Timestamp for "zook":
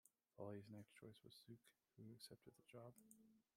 1.45-1.59